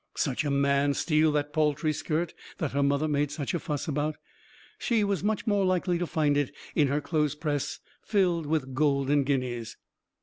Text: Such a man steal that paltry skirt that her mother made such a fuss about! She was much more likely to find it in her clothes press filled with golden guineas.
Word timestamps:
Such 0.17 0.43
a 0.43 0.49
man 0.49 0.95
steal 0.95 1.31
that 1.33 1.53
paltry 1.53 1.93
skirt 1.93 2.33
that 2.57 2.71
her 2.71 2.81
mother 2.81 3.07
made 3.07 3.29
such 3.29 3.53
a 3.53 3.59
fuss 3.59 3.87
about! 3.87 4.17
She 4.79 5.03
was 5.03 5.23
much 5.23 5.45
more 5.45 5.63
likely 5.63 5.99
to 5.99 6.07
find 6.07 6.37
it 6.37 6.51
in 6.73 6.87
her 6.87 7.01
clothes 7.01 7.35
press 7.35 7.77
filled 8.01 8.47
with 8.47 8.73
golden 8.73 9.23
guineas. 9.23 9.77